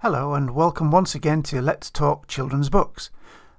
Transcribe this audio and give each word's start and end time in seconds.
Hello, 0.00 0.34
and 0.34 0.54
welcome 0.54 0.90
once 0.90 1.14
again 1.14 1.42
to 1.44 1.62
Let's 1.62 1.90
Talk 1.90 2.28
Children's 2.28 2.68
Books. 2.68 3.10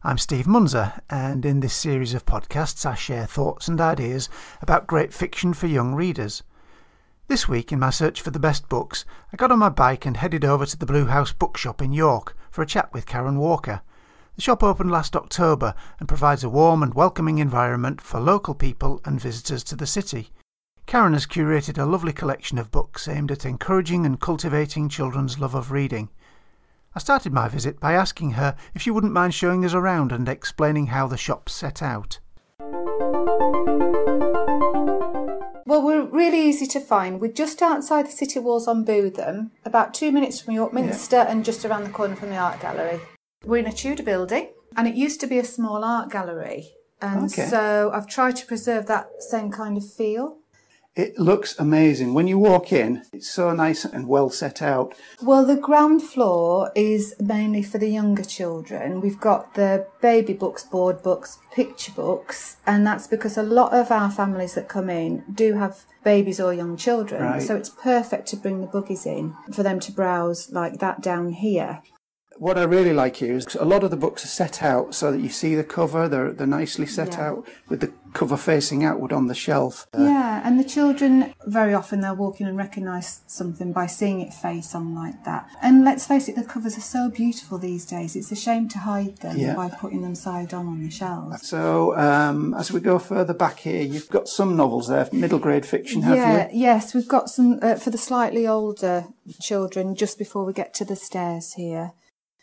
I'm 0.04 0.20
Steve 0.20 0.46
Munzer, 0.46 0.94
and 1.10 1.44
in 1.44 1.62
this 1.62 1.74
series 1.74 2.13
of 2.13 2.28
podcasts, 2.28 2.86
I 2.86 2.94
share 2.94 3.26
thoughts 3.26 3.68
and 3.68 3.82
ideas 3.82 4.29
about 4.61 4.86
great 4.86 5.11
fiction 5.11 5.54
for 5.54 5.65
young 5.65 5.95
readers. 5.95 6.43
This 7.27 7.47
week, 7.47 7.71
in 7.71 7.79
my 7.79 7.89
search 7.89 8.21
for 8.21 8.29
the 8.29 8.38
best 8.38 8.70
books, 8.70 9.04
I 9.33 9.38
got 9.38 9.52
on 9.52 9.57
my 9.57 9.70
bike 9.70 10.05
and 10.05 10.17
headed 10.17 10.45
over 10.45 10.67
to 10.67 10.77
the 10.77 10.86
Blue 10.86 11.07
House 11.07 11.33
Bookshop 11.33 11.81
in 11.81 11.91
York 11.91 12.38
for 12.52 12.61
a 12.61 12.67
chat 12.67 12.93
with 12.93 13.07
Karen 13.07 13.39
Walker. 13.39 13.81
The 14.36 14.41
shop 14.41 14.63
opened 14.63 14.91
last 14.91 15.15
October 15.15 15.73
and 15.97 16.09
provides 16.09 16.43
a 16.43 16.49
warm 16.49 16.84
and 16.84 16.93
welcoming 16.93 17.38
environment 17.38 18.02
for 18.02 18.20
local 18.20 18.54
people 18.54 18.99
and 19.05 19.20
visitors 19.20 19.63
to 19.65 19.77
the 19.77 19.88
city. 19.88 20.29
Karen 20.85 21.13
has 21.13 21.26
curated 21.26 21.77
a 21.77 21.85
lovely 21.85 22.12
collection 22.12 22.57
of 22.57 22.70
books 22.70 23.07
aimed 23.07 23.31
at 23.31 23.45
encouraging 23.45 24.05
and 24.05 24.20
cultivating 24.20 24.90
children's 24.90 25.40
love 25.40 25.55
of 25.55 25.71
reading. 25.71 26.09
I 26.93 26.99
started 26.99 27.31
my 27.31 27.48
visit 27.48 27.79
by 27.79 27.93
asking 27.93 28.31
her 28.31 28.55
if 28.73 28.81
she 28.81 28.91
wouldn't 28.91 29.13
mind 29.13 29.34
showing 29.34 29.63
us 29.63 29.73
around 29.73 30.12
and 30.12 30.27
explaining 30.27 30.88
how 30.88 31.07
the 31.07 31.17
shop's 31.17 31.54
set 31.54 31.81
out. 31.81 32.20
Well, 35.67 35.81
we're 35.81 36.05
really 36.05 36.41
easy 36.41 36.67
to 36.67 36.79
find. 36.79 37.20
We're 37.20 37.31
just 37.31 37.62
outside 37.62 38.05
the 38.07 38.12
city 38.12 38.40
walls 38.40 38.67
on 38.67 38.85
Bootham, 38.85 39.52
about 39.63 39.93
two 39.93 40.12
minutes 40.12 40.41
from 40.41 40.54
York 40.54 40.73
Minster 40.73 41.17
and 41.17 41.43
just 41.43 41.65
around 41.65 41.85
the 41.85 41.90
corner 41.90 42.15
from 42.15 42.29
the 42.29 42.38
art 42.38 42.62
gallery. 42.62 42.99
We're 43.45 43.58
in 43.58 43.67
a 43.67 43.72
Tudor 43.72 44.04
building 44.04 44.49
and 44.76 44.88
it 44.88 44.95
used 44.95 45.20
to 45.22 45.27
be 45.27 45.38
a 45.38 45.44
small 45.45 45.84
art 45.84 46.09
gallery. 46.09 46.72
And 47.02 47.26
Okay. 47.26 47.45
so 47.48 47.91
I've 47.94 48.08
tried 48.08 48.35
to 48.38 48.45
preserve 48.48 48.88
that 48.88 49.08
same 49.20 49.52
kind 49.52 49.77
of 49.77 49.85
feel. 49.90 50.38
It 50.95 51.20
looks 51.20 51.59
amazing. 51.59 52.13
When 52.13 52.26
you 52.26 52.40
walk 52.40 52.71
in, 52.71 53.04
it's 53.12 53.29
so 53.29 53.51
nice 53.51 53.84
and 53.84 54.07
well 54.07 54.29
set 54.29 54.62
out. 54.62 54.96
Well, 55.21 55.46
the 55.46 55.57
ground 55.57 56.01
floor 56.01 56.71
is 56.73 57.13
mainly 57.20 57.62
for 57.63 57.77
the 57.77 57.90
younger 57.90 58.23
children. 58.23 59.01
We've 59.01 59.20
got 59.20 59.55
the 59.55 59.88
baby 60.01 60.32
books, 60.32 60.63
board 60.63 61.04
books, 61.04 61.38
picture 61.51 61.91
books, 61.91 62.57
and 62.66 62.88
that's 62.88 63.07
because 63.07 63.38
a 63.38 63.43
lot 63.43 63.73
of 63.73 63.91
our 63.91 64.09
families 64.09 64.53
that 64.53 64.69
come 64.69 64.90
in 64.90 65.25
do 65.34 65.56
have 65.56 65.84
babies 66.06 66.40
or 66.40 66.53
young 66.53 66.78
children. 66.78 67.22
Right. 67.22 67.41
So 67.41 67.57
it's 67.57 67.69
perfect 67.69 68.28
to 68.29 68.38
bring 68.38 68.62
the 68.62 68.68
buggies 68.68 69.06
in 69.06 69.35
for 69.51 69.63
them 69.63 69.81
to 69.81 69.91
browse 69.91 70.50
like 70.51 70.79
that 70.79 71.01
down 71.01 71.34
here. 71.34 71.81
What 72.38 72.58
I 72.58 72.64
really 72.64 72.91
like 72.94 73.16
here 73.18 73.36
is 73.36 73.56
a 73.56 73.64
lot 73.66 73.84
of 73.84 73.91
the 73.91 73.97
books 73.97 74.25
are 74.25 74.28
set 74.28 74.62
out 74.62 74.94
so 74.94 75.12
that 75.12 75.19
you 75.22 75.30
see 75.30 75.56
the 75.56 75.64
cover. 75.64 76.09
They're 76.09 76.31
they're 76.34 76.46
nicely 76.47 76.86
set 76.86 77.14
Yeah. 77.14 77.28
out 77.30 77.47
with 77.69 77.80
the 77.80 77.94
cover 78.14 78.38
facing 78.38 78.84
outward 78.84 79.12
on 79.14 79.28
the 79.28 79.34
shelf. 79.36 79.88
Yeah, 79.97 80.41
and 80.46 80.58
the 80.59 80.63
children 80.63 81.34
very 81.46 81.74
often 81.74 82.00
they'll 82.02 82.16
walk 82.16 82.40
in 82.41 82.47
and 82.47 82.58
recognise 82.58 83.22
something 83.28 83.72
by 83.74 83.88
seeing 83.88 84.19
it 84.22 84.34
face 84.34 84.74
on 84.75 84.94
like 84.96 85.24
that. 85.25 85.47
And 85.62 85.84
let's 85.84 86.06
face 86.08 86.28
it, 86.30 86.36
the 86.36 86.44
covers 86.44 86.78
are 86.78 86.81
so 86.81 87.09
beautiful 87.09 87.58
these 87.58 87.86
days. 87.86 88.16
It's 88.16 88.31
a 88.31 88.36
shame 88.36 88.68
to 88.69 88.80
hide 88.80 89.18
them 89.18 89.38
Yeah. 89.38 89.56
by 89.56 89.69
putting 89.69 90.02
them 90.02 90.16
side 90.16 90.53
on 90.53 90.68
on 90.68 90.84
the 90.84 90.90
shelves. 90.91 91.46
So 91.47 91.97
um, 91.97 92.53
as 92.53 92.72
we 92.72 92.80
go 92.81 93.00
further 93.00 93.34
back 93.34 93.59
here, 93.59 93.81
you've 93.81 94.09
got 94.09 94.28
some 94.28 94.56
novels 94.58 94.88
there, 94.90 95.08
middle 95.13 95.40
grade 95.40 95.66
fiction, 95.66 96.02
have 96.03 96.16
yeah, 96.18 96.50
you? 96.52 96.59
yes, 96.59 96.94
we've 96.94 97.08
got 97.08 97.30
some 97.30 97.59
uh, 97.62 97.75
for 97.75 97.91
the 97.91 97.97
slightly 97.97 98.46
older 98.47 99.06
children 99.41 99.96
just 99.96 100.18
before 100.18 100.44
we 100.46 100.53
get 100.53 100.74
to 100.75 100.86
the 100.86 100.96
stairs 100.97 101.53
here. 101.53 101.91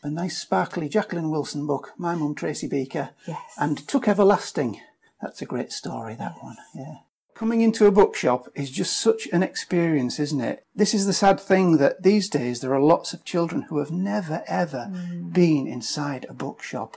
A 0.03 0.11
nice 0.11 0.39
sparkly 0.39 0.89
Jacqueline 0.89 1.31
Wilson 1.31 1.67
book, 1.67 1.92
My 1.97 2.14
Mum 2.14 2.34
Tracy 2.34 2.67
Beaker, 2.67 3.11
Yes. 3.27 3.39
and 3.56 3.86
Tuck 3.86 4.08
Everlasting. 4.08 4.81
That's 5.20 5.41
a 5.41 5.47
great 5.47 5.70
story, 5.70 6.17
that 6.17 6.42
one. 6.42 6.56
Yeah. 6.75 6.97
Coming 7.34 7.61
into 7.61 7.86
a 7.86 7.92
bookshop 7.92 8.48
is 8.55 8.70
just 8.70 8.98
such 8.98 9.28
an 9.33 9.42
experience, 9.42 10.19
isn't 10.19 10.41
it? 10.41 10.67
This 10.75 10.92
is 10.92 11.06
the 11.06 11.12
sad 11.12 11.41
thing 11.41 11.77
that 11.78 12.03
these 12.03 12.28
days 12.28 12.61
there 12.61 12.75
are 12.75 12.80
lots 12.80 13.14
of 13.14 13.25
children 13.25 13.62
who 13.62 13.78
have 13.78 13.91
never 13.91 14.42
ever 14.46 14.90
mm. 14.90 15.33
been 15.33 15.67
inside 15.67 16.27
a 16.29 16.34
bookshop 16.34 16.96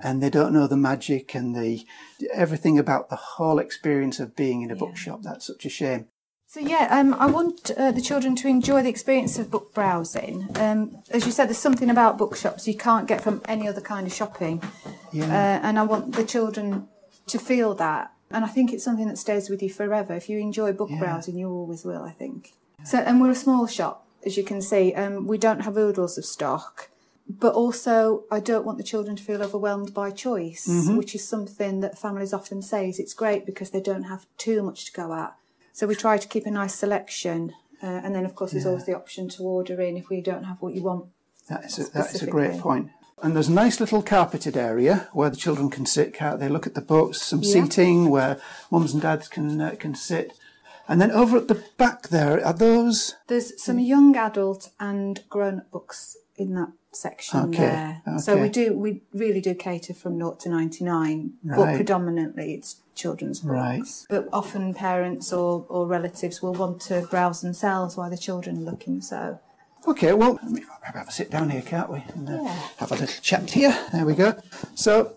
and 0.00 0.22
they 0.22 0.30
don't 0.30 0.52
know 0.52 0.66
the 0.66 0.76
magic 0.76 1.34
and 1.34 1.54
the 1.54 1.86
everything 2.32 2.78
about 2.78 3.08
the 3.08 3.16
whole 3.16 3.58
experience 3.58 4.20
of 4.20 4.36
being 4.36 4.62
in 4.62 4.70
a 4.70 4.76
bookshop. 4.76 5.22
That's 5.22 5.46
such 5.46 5.64
a 5.64 5.70
shame. 5.70 6.06
So 6.54 6.60
yeah, 6.60 6.86
um, 6.88 7.14
I 7.14 7.26
want 7.26 7.72
uh, 7.72 7.90
the 7.90 8.00
children 8.00 8.36
to 8.36 8.46
enjoy 8.46 8.80
the 8.84 8.88
experience 8.88 9.40
of 9.40 9.50
book 9.50 9.74
browsing. 9.74 10.46
Um, 10.54 10.98
as 11.10 11.26
you 11.26 11.32
said, 11.32 11.48
there's 11.48 11.58
something 11.58 11.90
about 11.90 12.16
bookshops 12.16 12.68
you 12.68 12.76
can't 12.76 13.08
get 13.08 13.20
from 13.20 13.42
any 13.46 13.66
other 13.66 13.80
kind 13.80 14.06
of 14.06 14.12
shopping, 14.12 14.62
Yeah. 15.10 15.24
uh, 15.24 15.66
and 15.66 15.80
I 15.80 15.82
want 15.82 16.14
the 16.14 16.22
children 16.22 16.86
to 17.26 17.40
feel 17.40 17.74
that. 17.74 18.12
And 18.30 18.44
I 18.44 18.46
think 18.46 18.72
it's 18.72 18.84
something 18.84 19.08
that 19.08 19.18
stays 19.18 19.50
with 19.50 19.64
you 19.64 19.68
forever. 19.68 20.14
If 20.14 20.28
you 20.28 20.38
enjoy 20.38 20.72
book 20.72 20.90
Yeah. 20.92 21.00
browsing, 21.00 21.36
you 21.36 21.50
always 21.50 21.84
will. 21.84 22.04
I 22.04 22.12
think. 22.12 22.52
So, 22.84 22.98
and 22.98 23.20
we're 23.20 23.30
a 23.30 23.34
small 23.34 23.66
shop, 23.66 24.06
as 24.24 24.36
you 24.36 24.44
can 24.44 24.62
see. 24.62 24.94
Um, 24.94 25.26
we 25.26 25.38
don't 25.38 25.62
have 25.62 25.76
oodles 25.76 26.16
of 26.18 26.24
stock, 26.24 26.88
but 27.28 27.54
also 27.54 28.22
I 28.30 28.38
don't 28.38 28.64
want 28.64 28.78
the 28.78 28.84
children 28.84 29.16
to 29.16 29.22
feel 29.24 29.42
overwhelmed 29.42 29.92
by 29.92 30.12
choice, 30.12 30.68
which 30.86 31.16
is 31.16 31.26
something 31.26 31.80
that 31.80 31.98
families 31.98 32.32
often 32.32 32.62
say. 32.62 32.88
Is 32.90 33.00
it's 33.00 33.12
great 33.12 33.44
because 33.44 33.70
they 33.70 33.80
don't 33.80 34.04
have 34.04 34.26
too 34.38 34.62
much 34.62 34.84
to 34.84 34.92
go 34.92 35.12
at. 35.14 35.34
So 35.74 35.88
we 35.88 35.96
try 35.96 36.18
to 36.18 36.28
keep 36.28 36.46
a 36.46 36.52
nice 36.52 36.76
selection, 36.76 37.52
uh, 37.82 37.86
and 38.04 38.14
then 38.14 38.24
of 38.24 38.36
course 38.36 38.52
there's 38.52 38.64
always 38.64 38.86
the 38.86 38.94
option 38.94 39.28
to 39.30 39.42
order 39.42 39.80
in 39.80 39.96
if 39.96 40.08
we 40.08 40.20
don't 40.20 40.44
have 40.44 40.62
what 40.62 40.72
you 40.72 40.82
want. 40.84 41.06
That 41.48 41.64
is 41.64 41.80
a, 41.80 41.90
that 41.90 42.14
is 42.14 42.22
a 42.22 42.30
great 42.30 42.60
point. 42.60 42.90
And 43.20 43.34
there's 43.34 43.48
a 43.48 43.52
nice 43.52 43.80
little 43.80 44.00
carpeted 44.00 44.56
area 44.56 45.08
where 45.12 45.30
the 45.30 45.36
children 45.36 45.70
can 45.70 45.84
sit, 45.84 46.16
they? 46.38 46.48
Look 46.48 46.68
at 46.68 46.74
the 46.74 46.80
books, 46.80 47.20
some 47.22 47.42
Yeah. 47.42 47.52
seating 47.64 48.08
where 48.08 48.40
mums 48.70 48.92
and 48.92 49.02
dads 49.02 49.26
can 49.26 49.60
uh, 49.60 49.74
can 49.76 49.96
sit. 49.96 50.38
And 50.86 51.00
then 51.00 51.10
over 51.10 51.36
at 51.38 51.48
the 51.48 51.64
back 51.76 52.08
there 52.08 52.44
are 52.46 52.52
those. 52.52 53.16
There's 53.26 53.60
some 53.60 53.80
young 53.80 54.14
adult 54.16 54.70
and 54.78 55.24
grown 55.28 55.58
up 55.58 55.70
books 55.72 56.16
in 56.36 56.54
that 56.54 56.70
section 56.96 57.40
Okay, 57.54 58.00
there. 58.04 58.18
So 58.18 58.36
we 58.40 58.48
do 58.48 58.76
we 58.76 59.02
really 59.12 59.40
do 59.40 59.54
cater 59.54 59.94
from 59.94 60.18
0 60.18 60.34
to 60.40 60.48
99, 60.48 61.32
Right. 61.44 61.56
but 61.56 61.74
predominantly 61.76 62.54
it's 62.54 62.76
children's 62.94 63.40
books. 63.40 63.52
Right. 63.52 64.06
But 64.08 64.28
often 64.32 64.74
parents 64.74 65.32
or, 65.32 65.66
or 65.68 65.86
relatives 65.86 66.42
will 66.42 66.54
want 66.54 66.80
to 66.82 67.06
browse 67.10 67.40
themselves 67.40 67.96
while 67.96 68.10
the 68.10 68.18
children 68.18 68.58
are 68.58 68.70
looking. 68.70 69.00
So 69.00 69.40
Okay, 69.86 70.14
well, 70.14 70.38
I 70.42 70.46
mean, 70.46 70.64
we'll 70.66 70.92
have 70.94 71.08
a 71.08 71.10
sit 71.12 71.30
down 71.30 71.50
here, 71.50 71.60
can't 71.60 71.90
we? 71.90 72.02
And 72.14 72.28
uh, 72.28 72.44
have 72.78 72.90
a 72.90 72.94
little 72.94 73.20
chat 73.20 73.50
here. 73.50 73.78
There 73.92 74.06
we 74.06 74.14
go. 74.14 74.34
So, 74.74 75.14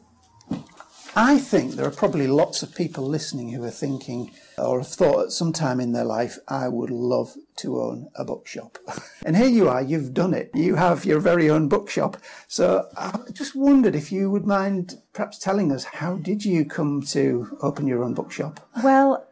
I 1.19 1.39
think 1.39 1.71
there 1.71 1.87
are 1.87 1.89
probably 1.89 2.27
lots 2.27 2.61
of 2.61 2.75
people 2.75 3.03
listening 3.03 3.49
who 3.49 3.63
are 3.63 3.71
thinking 3.71 4.29
or 4.55 4.81
have 4.81 4.87
thought 4.87 5.25
at 5.25 5.31
some 5.31 5.51
time 5.51 5.79
in 5.79 5.91
their 5.91 6.03
life, 6.03 6.37
I 6.47 6.67
would 6.67 6.91
love 6.91 7.33
to 7.55 7.81
own 7.81 8.11
a 8.13 8.23
bookshop. 8.23 8.77
and 9.25 9.35
here 9.35 9.47
you 9.47 9.67
are, 9.67 9.81
you've 9.81 10.13
done 10.13 10.35
it. 10.35 10.51
You 10.53 10.75
have 10.75 11.05
your 11.05 11.19
very 11.19 11.49
own 11.49 11.69
bookshop. 11.69 12.17
So, 12.47 12.87
I 12.95 13.17
just 13.33 13.55
wondered 13.55 13.95
if 13.95 14.11
you 14.11 14.29
would 14.29 14.45
mind 14.45 15.01
perhaps 15.13 15.39
telling 15.39 15.71
us 15.71 15.85
how 15.85 16.17
did 16.17 16.45
you 16.45 16.65
come 16.65 17.01
to 17.07 17.57
open 17.63 17.87
your 17.87 18.03
own 18.03 18.13
bookshop? 18.13 18.59
Well, 18.83 19.25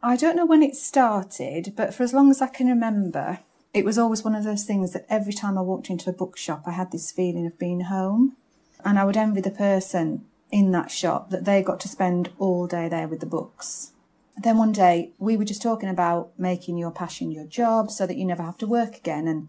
I 0.00 0.14
don't 0.14 0.36
know 0.36 0.46
when 0.46 0.62
it 0.62 0.76
started, 0.76 1.72
but 1.76 1.92
for 1.92 2.04
as 2.04 2.14
long 2.14 2.30
as 2.30 2.40
I 2.40 2.46
can 2.46 2.68
remember, 2.68 3.40
it 3.74 3.84
was 3.84 3.98
always 3.98 4.22
one 4.22 4.36
of 4.36 4.44
those 4.44 4.62
things 4.62 4.92
that 4.92 5.06
every 5.08 5.32
time 5.32 5.58
I 5.58 5.62
walked 5.62 5.90
into 5.90 6.08
a 6.08 6.12
bookshop, 6.12 6.62
I 6.66 6.70
had 6.70 6.92
this 6.92 7.10
feeling 7.10 7.46
of 7.46 7.58
being 7.58 7.80
home. 7.80 8.36
And 8.84 8.96
I 8.96 9.04
would 9.04 9.16
envy 9.16 9.40
the 9.40 9.50
person 9.50 10.24
in 10.52 10.70
that 10.70 10.90
shop 10.90 11.30
that 11.30 11.46
they 11.46 11.62
got 11.62 11.80
to 11.80 11.88
spend 11.88 12.30
all 12.38 12.68
day 12.68 12.88
there 12.88 13.08
with 13.08 13.20
the 13.20 13.26
books. 13.26 13.92
Then 14.36 14.58
one 14.58 14.72
day 14.72 15.12
we 15.18 15.36
were 15.36 15.44
just 15.44 15.62
talking 15.62 15.88
about 15.88 16.30
making 16.38 16.76
your 16.78 16.90
passion 16.90 17.32
your 17.32 17.46
job 17.46 17.90
so 17.90 18.06
that 18.06 18.16
you 18.16 18.24
never 18.24 18.42
have 18.42 18.58
to 18.58 18.66
work 18.66 18.96
again. 18.96 19.26
And 19.26 19.48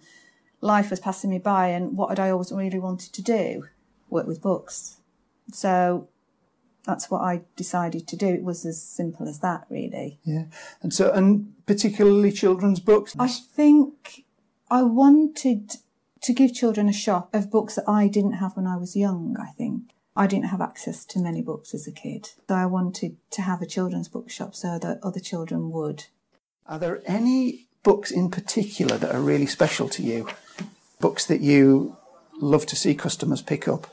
life 0.62 0.90
was 0.90 1.00
passing 1.00 1.30
me 1.30 1.40
by, 1.40 1.68
and 1.68 1.98
what 1.98 2.10
had 2.10 2.20
I 2.20 2.30
always 2.30 2.52
really 2.52 2.80
wanted 2.80 3.14
to 3.14 3.22
do? 3.22 3.68
Work 4.10 4.28
with 4.28 4.42
books. 4.42 4.98
So 5.52 6.08
that's 6.86 7.10
what 7.12 7.22
I 7.22 7.42
decided 7.56 8.08
to 8.08 8.16
do. 8.16 8.28
It 8.28 8.44
was 8.44 8.66
as 8.66 8.82
simple 8.82 9.28
as 9.28 9.40
that, 9.40 9.66
really. 9.70 10.20
Yeah. 10.24 10.46
And 10.82 10.94
so, 10.94 11.12
and 11.12 11.54
particularly 11.66 12.32
children's 12.32 12.80
books? 12.80 13.16
I 13.20 13.28
think 13.28 14.26
I 14.70 14.84
wanted 14.84 15.76
to 16.22 16.34
give 16.34 16.54
children 16.54 16.88
a 16.88 16.94
shop 16.94 17.34
of 17.34 17.52
books 17.52 17.76
that 17.76 17.88
I 17.88 18.08
didn't 18.08 18.34
have 18.34 18.56
when 18.56 18.68
I 18.68 18.78
was 18.78 18.96
young, 18.96 19.36
I 19.40 19.52
think. 19.52 19.92
I 20.16 20.28
didn't 20.28 20.50
have 20.50 20.62
access 20.62 21.06
to 21.06 21.20
many 21.20 21.42
books 21.42 21.74
as 21.74 21.88
a 21.88 21.92
kid. 21.92 22.30
So 22.48 22.56
I 22.56 22.66
wanted 22.66 23.18
to 23.32 23.42
have 23.42 23.62
a 23.62 23.66
children's 23.66 24.08
bookshop 24.08 24.56
so 24.56 24.78
that 24.80 25.00
other 25.02 25.20
children 25.20 25.72
would. 25.72 26.06
Are 26.68 26.80
there 26.80 27.02
any 27.06 27.68
books 27.82 28.12
in 28.12 28.30
particular 28.30 28.98
that 28.98 29.14
are 29.14 29.22
really 29.22 29.48
special 29.48 29.90
to 29.90 30.04
you? 30.04 30.30
Books 31.00 31.26
that 31.26 31.42
you 31.42 31.98
love 32.40 32.66
to 32.68 32.76
see 32.76 32.96
customers 32.96 33.42
pick 33.42 33.68
up? 33.68 33.88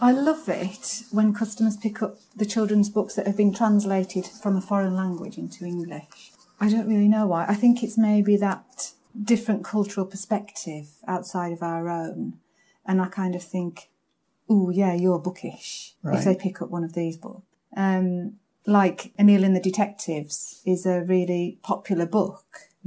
I 0.00 0.12
love 0.12 0.48
it 0.48 1.04
when 1.10 1.32
customers 1.32 1.76
pick 1.76 2.02
up 2.02 2.18
the 2.34 2.44
children's 2.44 2.90
books 2.90 3.14
that 3.14 3.26
have 3.26 3.36
been 3.36 3.54
translated 3.54 4.26
from 4.26 4.56
a 4.56 4.60
foreign 4.60 4.94
language 4.94 5.38
into 5.38 5.64
English. 5.64 6.32
I 6.60 6.68
don't 6.68 6.88
really 6.88 7.08
know 7.08 7.26
why. 7.26 7.46
I 7.46 7.54
think 7.54 7.82
it's 7.82 7.96
maybe 7.96 8.36
that 8.36 8.92
different 9.22 9.64
cultural 9.64 10.04
perspective 10.04 10.88
outside 11.06 11.52
of 11.52 11.62
our 11.62 11.88
own. 11.88 12.34
And 12.84 13.00
I 13.00 13.06
kind 13.06 13.34
of 13.34 13.42
think, 13.42 13.88
oh, 14.48 14.70
yeah, 14.70 14.94
you're 14.94 15.18
bookish 15.18 15.94
Right. 16.02 16.18
if 16.18 16.24
they 16.24 16.34
pick 16.36 16.62
up 16.62 16.70
one 16.70 16.84
of 16.84 16.92
these 16.92 17.16
books. 17.16 17.42
Um, 17.76 18.34
like 18.66 19.12
Emil 19.18 19.44
and 19.44 19.54
the 19.54 19.60
Detectives 19.60 20.60
is 20.64 20.86
a 20.86 21.02
really 21.02 21.58
popular 21.62 22.06
book. 22.06 22.44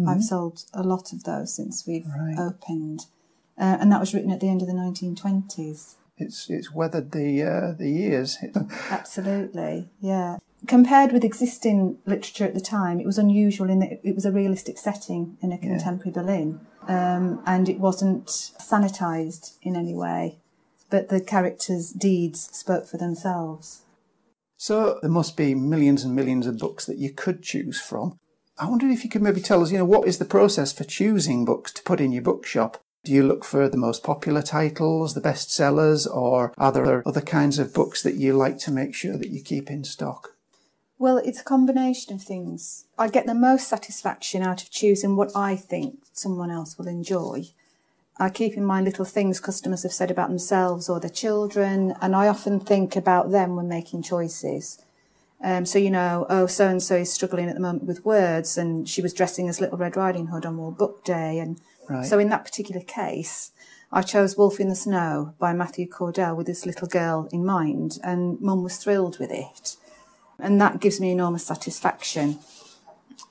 I've 0.07 0.23
sold 0.23 0.63
a 0.73 0.81
lot 0.81 1.11
of 1.11 1.25
those 1.25 1.53
since 1.53 1.85
we've 1.85 2.07
Right. 2.07 2.37
opened. 2.39 3.07
Uh, 3.57 3.77
and 3.81 3.91
that 3.91 3.99
was 3.99 4.13
written 4.13 4.31
at 4.31 4.39
the 4.39 4.47
end 4.47 4.61
of 4.61 4.67
the 4.69 4.73
1920s. 4.73 5.95
It's 6.17 6.49
it's 6.49 6.73
weathered 6.73 7.11
the 7.11 7.43
uh, 7.43 7.71
the 7.77 7.89
years. 7.89 8.37
Absolutely, 8.89 9.89
yeah. 9.99 10.37
Compared 10.67 11.11
with 11.11 11.23
existing 11.23 11.97
literature 12.05 12.45
at 12.45 12.53
the 12.53 12.59
time, 12.61 12.99
it 12.99 13.05
was 13.05 13.17
unusual 13.17 13.69
in 13.69 13.79
that 13.79 13.99
it 14.03 14.15
was 14.15 14.25
a 14.25 14.31
realistic 14.31 14.77
setting 14.77 15.37
in 15.41 15.51
a 15.51 15.57
contemporary 15.57 16.11
Berlin, 16.11 16.59
um, 16.87 17.41
and 17.45 17.67
it 17.69 17.79
wasn't 17.79 18.27
sanitized 18.27 19.57
in 19.61 19.75
any 19.75 19.93
way. 19.95 20.37
But 20.89 21.09
the 21.09 21.21
characters' 21.21 21.91
deeds 21.91 22.49
spoke 22.51 22.87
for 22.87 22.97
themselves. 22.97 23.83
So 24.57 24.99
there 25.01 25.11
must 25.11 25.37
be 25.37 25.55
millions 25.55 26.03
and 26.03 26.15
millions 26.15 26.45
of 26.45 26.57
books 26.57 26.85
that 26.85 26.97
you 26.97 27.11
could 27.11 27.41
choose 27.41 27.79
from. 27.79 28.17
I 28.57 28.67
wondered 28.69 28.91
if 28.91 29.05
you 29.05 29.09
could 29.09 29.21
maybe 29.21 29.39
tell 29.39 29.61
us, 29.61 29.71
you 29.71 29.77
know, 29.77 29.85
what 29.85 30.07
is 30.07 30.17
the 30.17 30.25
process 30.25 30.73
for 30.73 30.83
choosing 30.83 31.45
books 31.45 31.71
to 31.73 31.83
put 31.83 32.01
in 32.01 32.11
your 32.11 32.23
bookshop? 32.23 32.81
Do 33.05 33.13
you 33.13 33.23
look 33.23 33.45
for 33.45 33.69
the 33.69 33.77
most 33.77 34.03
popular 34.03 34.41
titles, 34.41 35.13
the 35.13 35.21
best 35.21 35.53
sellers, 35.53 36.05
or 36.05 36.53
are 36.57 36.71
there 36.71 37.07
other 37.07 37.21
kinds 37.21 37.57
of 37.57 37.73
books 37.73 38.03
that 38.03 38.15
you 38.15 38.33
like 38.33 38.57
to 38.59 38.71
make 38.71 38.93
sure 38.93 39.17
that 39.17 39.29
you 39.29 39.41
keep 39.41 39.71
in 39.71 39.85
stock? 39.85 40.35
Well, 40.97 41.17
it's 41.17 41.39
a 41.39 41.45
combination 41.45 42.13
of 42.13 42.21
things. 42.21 42.85
I 42.97 43.07
get 43.07 43.25
the 43.25 43.33
most 43.33 43.69
satisfaction 43.69 44.43
out 44.43 44.61
of 44.61 44.69
choosing 44.69 45.15
what 45.15 45.33
I 45.33 45.55
think 45.55 45.99
someone 46.11 46.51
else 46.51 46.77
will 46.77 46.89
enjoy. 46.89 47.45
I 48.19 48.29
keep 48.29 48.55
in 48.57 48.65
mind 48.65 48.85
little 48.85 49.05
things 49.05 49.39
customers 49.39 49.83
have 49.83 49.93
said 49.93 50.11
about 50.11 50.29
themselves 50.29 50.89
or 50.89 50.99
their 50.99 51.09
children, 51.09 51.95
and 52.01 52.15
I 52.15 52.27
often 52.27 52.59
think 52.59 52.95
about 52.95 53.31
them 53.31 53.55
when 53.55 53.67
making 53.67 54.03
choices. 54.03 54.83
Um, 55.41 55.65
so, 55.65 55.79
you 55.79 55.89
know, 55.89 56.25
oh, 56.29 56.47
so 56.47 56.67
and 56.67 56.83
so 56.83 56.95
is 56.97 57.13
struggling 57.13 57.47
at 57.47 57.55
the 57.55 57.61
moment 57.61 57.85
with 57.85 58.05
words, 58.05 58.57
and 58.57 58.87
she 58.89 59.01
was 59.01 59.13
dressing 59.13 59.47
as 59.47 59.61
Little 59.61 59.77
Red 59.77 59.95
Riding 59.95 60.27
Hood 60.27 60.45
on 60.45 60.57
World 60.57 60.77
Book 60.77 61.03
Day. 61.05 61.39
And 61.39 61.61
Right. 61.87 62.05
so, 62.05 62.19
in 62.19 62.29
that 62.29 62.43
particular 62.43 62.81
case, 62.81 63.51
I 63.91 64.01
chose 64.01 64.37
Wolf 64.37 64.59
in 64.59 64.69
the 64.69 64.75
Snow 64.75 65.33
by 65.39 65.53
Matthew 65.53 65.87
Cordell 65.87 66.35
with 66.35 66.45
this 66.45 66.65
little 66.65 66.87
girl 66.87 67.29
in 67.31 67.45
mind, 67.45 67.99
and 68.03 68.39
Mum 68.41 68.63
was 68.63 68.77
thrilled 68.77 69.17
with 69.17 69.31
it 69.31 69.77
and 70.39 70.59
that 70.61 70.79
gives 70.79 70.99
me 70.99 71.11
enormous 71.11 71.45
satisfaction. 71.45 72.39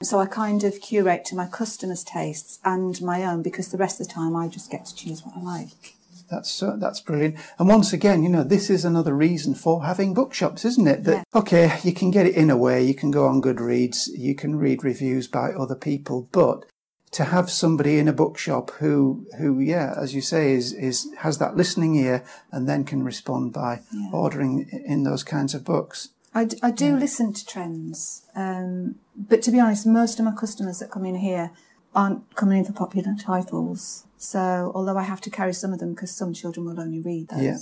So 0.03 0.19
I 0.19 0.27
kind 0.27 0.65
of 0.65 0.81
curate 0.81 1.25
to 1.27 1.37
my 1.37 1.47
customers' 1.47 2.05
tastes 2.05 2.59
and 2.65 3.01
my 3.03 3.25
own 3.25 3.43
because 3.43 3.69
the 3.69 3.79
rest 3.79 4.01
of 4.01 4.07
the 4.07 4.13
time 4.13 4.37
I 4.37 4.49
just 4.49 4.71
get 4.71 4.87
to 4.87 4.95
choose 4.95 5.23
what 5.25 5.37
I 5.37 5.43
like. 5.43 5.95
That's 6.31 6.63
uh, 6.63 6.77
that's 6.79 7.01
brilliant. 7.01 7.37
And 7.59 7.69
once 7.69 7.93
again, 7.93 8.23
you 8.23 8.29
know, 8.29 8.45
this 8.45 8.69
is 8.69 8.85
another 8.85 9.15
reason 9.15 9.55
for 9.55 9.85
having 9.85 10.13
bookshops, 10.13 10.65
isn't 10.65 10.87
it? 10.87 11.05
That 11.05 11.27
okay, 11.35 11.79
you 11.83 11.93
can 11.93 12.11
get 12.11 12.27
it 12.27 12.35
in 12.35 12.51
a 12.51 12.57
way. 12.57 12.83
You 12.85 12.95
can 12.95 13.11
go 13.11 13.27
on 13.27 13.41
Goodreads, 13.41 14.09
you 14.15 14.35
can 14.35 14.57
read 14.57 14.85
reviews 14.85 15.27
by 15.27 15.53
other 15.53 15.75
people, 15.75 16.29
but 16.33 16.67
to 17.13 17.25
have 17.25 17.51
somebody 17.51 17.99
in 17.99 18.09
a 18.09 18.13
bookshop 18.13 18.71
who 18.73 19.27
who 19.39 19.59
yeah, 19.59 19.95
as 19.97 20.15
you 20.15 20.21
say, 20.21 20.53
is 20.53 20.73
is 20.73 21.09
has 21.19 21.39
that 21.39 21.57
listening 21.57 21.95
ear 21.95 22.25
and 22.53 22.69
then 22.69 22.85
can 22.85 23.03
respond 23.03 23.53
by 23.53 23.81
ordering 24.13 24.69
in 24.85 25.05
those 25.05 25.25
kinds 25.25 25.55
of 25.55 25.65
books. 25.65 26.11
I, 26.35 26.45
d- 26.45 26.59
I 26.63 26.71
do 26.71 26.97
listen 26.97 27.33
to 27.33 27.47
trends, 27.47 28.27
um, 28.35 28.97
but 29.17 29.43
to 29.43 29.51
be 29.51 29.61
honest, 29.61 29.87
most 29.87 30.19
of 30.19 30.25
my 30.25 30.33
customers 30.33 30.79
that 30.79 30.91
come 30.91 31.05
in 31.05 31.17
here 31.17 31.51
aren't 31.95 32.35
coming 32.37 32.59
in 32.59 32.65
for 32.65 32.73
popular 32.73 33.15
titles. 33.19 34.07
So, 34.17 34.73
although 34.75 34.97
I 34.97 35.05
have 35.05 35.21
to 35.23 35.31
carry 35.31 35.55
some 35.55 35.73
of 35.73 35.79
them 35.79 35.95
because 35.95 36.15
some 36.15 36.35
children 36.35 36.67
will 36.67 36.81
only 36.81 37.01
read 37.01 37.29
those. 37.29 37.43
Yeah. 37.43 37.57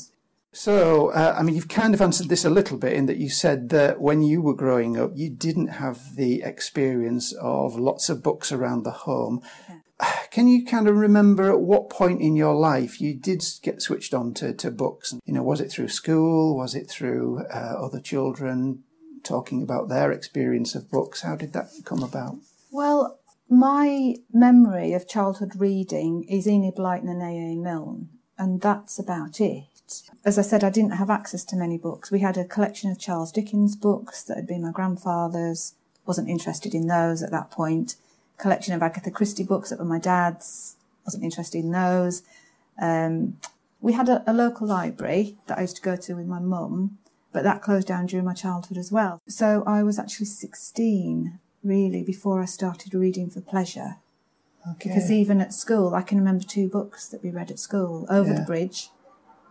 So, 0.52 1.10
uh, 1.10 1.36
I 1.38 1.42
mean, 1.42 1.54
you've 1.54 1.68
kind 1.68 1.92
of 1.92 2.00
answered 2.00 2.30
this 2.30 2.44
a 2.44 2.50
little 2.50 2.78
bit 2.78 2.94
in 2.94 3.06
that 3.06 3.18
you 3.18 3.28
said 3.28 3.68
that 3.68 4.00
when 4.00 4.22
you 4.22 4.40
were 4.40 4.54
growing 4.54 4.96
up, 4.96 5.10
you 5.14 5.28
didn't 5.28 5.66
have 5.66 6.16
the 6.16 6.42
experience 6.42 7.32
of 7.34 7.76
lots 7.76 8.08
of 8.08 8.22
books 8.22 8.50
around 8.50 8.84
the 8.84 8.90
home. 8.90 9.42
Can 10.30 10.48
you 10.48 10.64
kind 10.66 10.86
of 10.86 10.96
remember 10.96 11.50
at 11.50 11.60
what 11.60 11.88
point 11.88 12.20
in 12.20 12.36
your 12.36 12.54
life 12.54 13.00
you 13.00 13.14
did 13.14 13.42
get 13.62 13.80
switched 13.80 14.12
on 14.12 14.34
to, 14.34 14.52
to 14.52 14.70
books? 14.70 15.14
You 15.24 15.32
know, 15.32 15.42
was 15.42 15.60
it 15.60 15.70
through 15.70 15.88
school? 15.88 16.56
Was 16.56 16.74
it 16.74 16.90
through 16.90 17.44
uh, 17.46 17.76
other 17.78 18.00
children 18.00 18.82
talking 19.22 19.62
about 19.62 19.88
their 19.88 20.12
experience 20.12 20.74
of 20.74 20.90
books? 20.90 21.22
How 21.22 21.36
did 21.36 21.52
that 21.54 21.70
come 21.84 22.02
about? 22.02 22.36
Well, 22.70 23.18
my 23.48 24.16
memory 24.32 24.92
of 24.92 25.08
childhood 25.08 25.52
reading 25.56 26.24
is 26.24 26.46
Enid 26.46 26.76
Blyton 26.76 27.08
and 27.08 27.22
A.A. 27.22 27.56
Milne, 27.56 28.08
and 28.36 28.60
that's 28.60 28.98
about 28.98 29.40
it. 29.40 29.64
As 30.24 30.38
I 30.38 30.42
said, 30.42 30.64
I 30.64 30.70
didn't 30.70 30.96
have 30.96 31.10
access 31.10 31.44
to 31.44 31.56
many 31.56 31.78
books. 31.78 32.10
We 32.10 32.20
had 32.20 32.36
a 32.36 32.44
collection 32.44 32.90
of 32.90 32.98
Charles 32.98 33.30
Dickens 33.30 33.76
books 33.76 34.24
that 34.24 34.36
had 34.36 34.46
been 34.46 34.62
my 34.62 34.72
grandfather's, 34.72 35.74
wasn't 36.04 36.28
interested 36.28 36.74
in 36.74 36.88
those 36.88 37.22
at 37.22 37.30
that 37.30 37.50
point. 37.50 37.96
Collection 38.38 38.74
of 38.74 38.82
Agatha 38.82 39.10
Christie 39.10 39.44
books 39.44 39.70
that 39.70 39.78
were 39.78 39.84
my 39.84 39.98
dad's, 39.98 40.76
wasn't 41.04 41.24
interested 41.24 41.58
in 41.58 41.70
those. 41.70 42.22
Um, 42.80 43.38
we 43.80 43.92
had 43.92 44.08
a, 44.08 44.22
a 44.30 44.32
local 44.32 44.66
library 44.66 45.36
that 45.46 45.58
I 45.58 45.62
used 45.62 45.76
to 45.76 45.82
go 45.82 45.96
to 45.96 46.14
with 46.14 46.26
my 46.26 46.38
mum, 46.40 46.98
but 47.32 47.44
that 47.44 47.62
closed 47.62 47.88
down 47.88 48.06
during 48.06 48.24
my 48.26 48.34
childhood 48.34 48.78
as 48.78 48.90
well. 48.92 49.20
So 49.28 49.62
I 49.66 49.82
was 49.82 49.98
actually 49.98 50.26
16 50.26 51.38
really 51.62 52.02
before 52.02 52.40
I 52.42 52.46
started 52.46 52.94
reading 52.94 53.30
for 53.30 53.40
pleasure. 53.40 53.96
Okay. 54.72 54.88
Because 54.90 55.10
even 55.10 55.40
at 55.40 55.52
school, 55.54 55.94
I 55.94 56.02
can 56.02 56.18
remember 56.18 56.44
two 56.44 56.68
books 56.68 57.06
that 57.08 57.22
we 57.22 57.30
read 57.30 57.50
at 57.50 57.58
school 57.58 58.06
Over 58.10 58.30
Yeah. 58.30 58.40
the 58.40 58.44
Bridge 58.46 58.90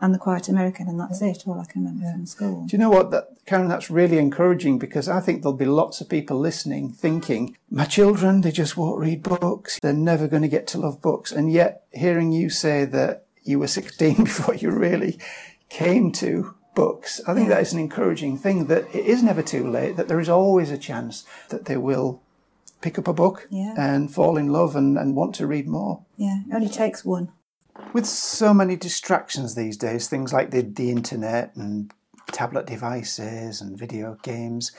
and 0.01 0.13
The 0.13 0.19
Quiet 0.19 0.49
American, 0.49 0.87
and 0.87 0.99
that's 0.99 1.21
it, 1.21 1.43
all 1.47 1.59
I 1.59 1.65
can 1.65 1.83
remember 1.85 2.11
from 2.11 2.25
school. 2.25 2.65
Do 2.67 2.75
you 2.75 2.79
know 2.79 2.89
what, 2.89 3.11
that, 3.11 3.29
Karen? 3.45 3.67
That's 3.67 3.89
really 3.89 4.17
encouraging 4.17 4.77
because 4.77 5.07
I 5.07 5.19
think 5.21 5.41
there'll 5.41 5.57
be 5.57 5.65
lots 5.65 6.01
of 6.01 6.09
people 6.09 6.37
listening, 6.39 6.91
thinking, 6.91 7.55
"My 7.69 7.85
children, 7.85 8.41
they 8.41 8.51
just 8.51 8.75
won't 8.77 8.99
read 8.99 9.23
books. 9.23 9.79
They're 9.81 9.93
never 9.93 10.27
going 10.27 10.41
to 10.43 10.47
get 10.49 10.67
to 10.67 10.77
love 10.79 11.01
books." 11.01 11.31
And 11.31 11.51
yet, 11.51 11.83
hearing 11.91 12.31
you 12.31 12.49
say 12.49 12.85
that 12.85 13.25
you 13.43 13.59
were 13.59 13.67
16 13.79 14.23
before 14.23 14.55
you 14.55 14.71
really 14.71 15.17
came 15.69 16.11
to 16.13 16.53
books, 16.75 17.21
I 17.25 17.33
think 17.33 17.47
that 17.49 17.61
is 17.61 17.71
an 17.73 17.79
encouraging 17.79 18.37
thing. 18.37 18.65
That 18.67 18.83
it 18.93 19.05
is 19.05 19.23
never 19.23 19.41
too 19.41 19.65
late. 19.69 19.95
That 19.95 20.07
there 20.07 20.19
is 20.19 20.29
always 20.29 20.71
a 20.71 20.77
chance 20.77 21.23
that 21.49 21.65
they 21.65 21.77
will 21.77 22.21
pick 22.81 22.99
up 22.99 23.07
a 23.07 23.13
book 23.13 23.47
Yeah. 23.49 23.73
and 23.77 24.13
fall 24.13 24.37
in 24.37 24.47
love 24.49 24.75
and, 24.75 24.97
and 24.97 25.15
want 25.15 25.33
to 25.35 25.47
read 25.47 25.65
more. 25.67 26.05
Yeah, 26.17 26.41
it 26.47 26.53
only 26.53 26.69
takes 26.69 27.03
one. 27.05 27.29
With 27.93 28.05
so 28.05 28.53
many 28.53 28.75
distractions 28.75 29.55
these 29.55 29.77
days, 29.77 30.07
things 30.07 30.33
like 30.33 30.51
the, 30.51 30.61
the 30.61 30.91
internet 30.91 31.55
and 31.55 31.93
tablet 32.31 32.65
devices 32.65 33.61
and 33.61 33.77
video 33.77 34.17
games, 34.21 34.71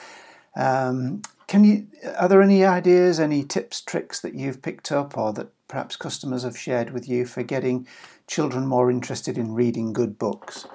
um, 0.57 1.23
can 1.47 1.65
you? 1.65 1.87
Are 2.19 2.29
there 2.29 2.43
any 2.43 2.65
ideas, 2.65 3.21
any 3.21 3.45
tips, 3.45 3.81
tricks 3.81 4.21
that 4.21 4.35
you've 4.35 4.63
picked 4.63 4.91
up, 4.91 5.17
or 5.17 5.33
that 5.35 5.49
perhaps 5.69 5.97
customers 5.97 6.43
have 6.43 6.59
shared 6.59 6.91
with 6.91 7.09
you 7.09 7.25
for 7.27 7.43
getting 7.43 7.87
children 8.27 8.67
more 8.67 8.91
interested 8.91 9.39
in 9.39 9.55
reading 9.55 9.93
good 9.93 10.19
books? 10.19 10.67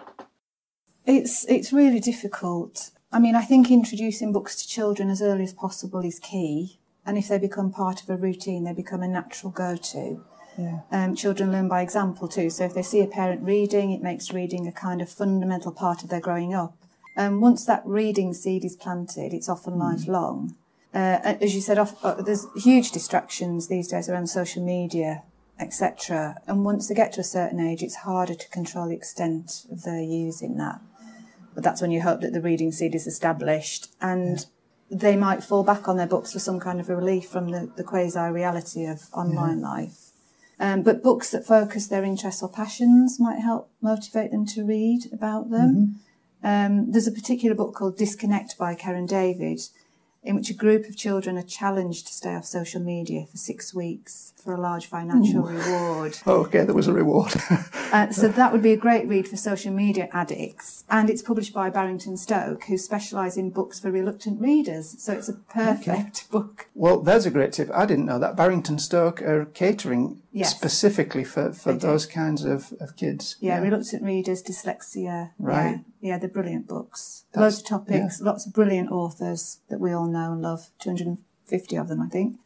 It's 1.06 1.46
it's 1.50 1.74
really 1.74 2.00
difficult. 2.00 2.92
I 3.12 3.20
mean, 3.20 3.36
I 3.36 3.42
think 3.42 3.70
introducing 3.70 4.32
books 4.32 4.56
to 4.62 4.68
children 4.68 5.10
as 5.10 5.22
early 5.22 5.44
as 5.44 5.54
possible 5.54 6.06
is 6.06 6.20
key, 6.20 6.80
and 7.06 7.18
if 7.18 7.28
they 7.28 7.38
become 7.38 7.72
part 7.72 8.02
of 8.02 8.10
a 8.10 8.16
routine, 8.16 8.64
they 8.64 8.74
become 8.74 9.02
a 9.02 9.08
natural 9.08 9.52
go-to. 9.52 10.24
Yeah. 10.62 10.80
Um, 10.92 11.16
children 11.16 11.52
learn 11.52 11.68
by 11.68 11.82
example 11.82 12.28
too. 12.28 12.50
So 12.50 12.66
if 12.66 12.74
they 12.74 12.84
see 12.84 13.02
a 13.02 13.08
parent 13.08 13.42
reading, 13.42 13.92
it 13.92 14.02
makes 14.02 14.32
reading 14.32 14.68
a 14.68 14.72
kind 14.72 15.02
of 15.02 15.10
fundamental 15.10 15.72
part 15.72 16.04
of 16.04 16.10
their 16.10 16.20
growing 16.20 16.54
up. 16.54 16.78
And 17.16 17.42
once 17.42 17.66
that 17.66 17.84
reading 17.86 18.34
seed 18.34 18.64
is 18.64 18.76
planted, 18.76 19.34
it's 19.34 19.50
often 19.50 19.78
lifelong. 19.78 20.56
Uh, 20.94 21.20
as 21.24 21.56
you 21.56 21.62
said, 21.62 21.78
off, 21.78 22.04
uh, 22.04 22.22
there's 22.22 22.48
huge 22.56 22.92
distractions 22.92 23.68
these 23.68 23.88
days 23.88 24.10
around 24.10 24.28
social 24.28 24.64
media, 24.64 25.24
etc. 25.60 26.38
And 26.48 26.66
once 26.66 26.88
they 26.88 26.96
get 26.96 27.14
to 27.14 27.22
a 27.22 27.26
certain 27.26 27.60
age, 27.60 27.82
it's 27.82 27.96
harder 27.96 28.36
to 28.36 28.50
control 28.50 28.90
the 28.90 28.96
extent 28.96 29.66
of 29.72 29.84
their 29.84 30.02
using 30.02 30.58
that. 30.58 30.82
But 31.54 31.64
that's 31.64 31.82
when 31.82 31.92
you 31.92 32.02
hope 32.02 32.22
that 32.22 32.34
the 32.34 32.42
reading 32.42 32.72
seed 32.72 32.96
is 32.96 33.08
established 33.08 33.90
and 34.00 34.46
they 34.90 35.16
might 35.16 35.44
fall 35.44 35.64
back 35.64 35.88
on 35.88 35.98
their 35.98 36.08
books 36.08 36.34
for 36.34 36.40
some 36.40 36.60
kind 36.60 36.80
of 36.80 36.90
a 36.90 36.96
relief 36.96 37.30
from 37.30 37.50
the, 37.50 37.72
the 37.78 37.84
quasi 37.84 38.20
reality 38.20 38.86
of 38.86 39.08
online 39.14 39.62
life. 39.62 40.11
Um, 40.62 40.84
but 40.84 41.02
books 41.02 41.32
that 41.32 41.44
focus 41.44 41.88
their 41.88 42.04
interests 42.04 42.44
or 42.44 42.48
passions 42.48 43.20
might 43.20 43.40
help 43.40 43.72
motivate 43.82 44.30
them 44.30 44.46
to 44.46 44.64
read 44.64 45.10
about 45.12 45.50
them. 45.50 46.00
Um, 46.44 46.92
there's 46.92 47.08
a 47.08 47.12
particular 47.12 47.56
book 47.56 47.74
called 47.74 47.98
Disconnect 47.98 48.60
by 48.60 48.76
Keren 48.76 49.08
David, 49.08 49.60
in 50.24 50.36
which 50.36 50.52
a 50.52 50.54
group 50.54 50.88
of 50.88 50.96
children 50.96 51.36
are 51.36 51.44
challenged 51.44 52.06
to 52.06 52.14
stay 52.14 52.36
off 52.36 52.46
social 52.46 52.80
media 52.80 53.26
for 53.26 53.38
six 53.38 53.74
weeks 53.74 54.34
for 54.44 54.54
a 54.54 54.62
large 54.62 54.86
financial 54.86 55.42
reward. 55.42 56.18
Oh, 56.28 56.42
okay, 56.46 56.64
there 56.64 56.76
was 56.76 56.88
a 56.88 56.94
reward. 56.94 57.34
Uh, 57.92 58.12
so 58.12 58.28
that 58.28 58.52
would 58.52 58.62
be 58.62 58.72
a 58.72 58.78
great 58.78 59.08
read 59.08 59.28
for 59.28 59.36
social 59.36 59.74
media 59.74 60.10
addicts. 60.14 60.84
And 60.90 61.10
it's 61.10 61.22
published 61.22 61.54
by 61.54 61.70
Barrington 61.70 62.18
Stoke, 62.18 62.66
who 62.66 62.78
specialise 62.78 63.36
in 63.36 63.50
books 63.50 63.80
for 63.80 63.92
reluctant 63.92 64.40
readers. 64.40 64.96
So 65.02 65.14
it's 65.14 65.28
a 65.30 65.34
perfect 65.34 66.30
book. 66.32 66.68
well, 66.76 67.02
there's 67.02 67.26
a 67.26 67.32
great 67.32 67.54
tip. 67.54 67.70
I 67.74 67.86
didn't 67.86 68.06
know 68.06 68.20
that 68.20 68.36
Barrington 68.36 68.78
Stoke 68.78 69.22
are 69.24 69.46
catering 69.46 70.22
Yes. 70.34 70.56
specifically 70.56 71.26
for, 71.26 71.52
for 71.52 71.74
those 71.74 72.06
kinds 72.06 72.46
of, 72.46 72.74
of 72.80 72.96
kids. 72.96 73.36
Yeah, 73.42 73.60
reluctant 73.60 74.04
readers, 74.04 74.42
dyslexia. 74.42 75.32
Right. 75.38 75.82
Yeah, 76.00 76.12
yeah 76.14 76.18
they're 76.18 76.30
brilliant 76.30 76.68
books. 76.68 77.26
That's- 77.34 77.42
Loads 77.42 77.62
of 77.62 77.68
topics, 77.68 78.22
lots 78.22 78.46
of 78.48 78.54
brilliant 78.54 78.92
authors 78.92 79.60
that 79.70 79.80
we 79.82 79.92
all 79.92 80.08
know 80.08 80.32
and 80.32 80.42
love. 80.42 80.70
250 80.80 81.76
of 81.76 81.88
them, 81.90 82.02
I 82.02 82.08
think. 82.08 82.38